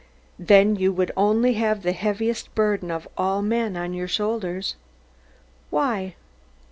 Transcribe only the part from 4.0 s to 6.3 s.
shoulders. Why?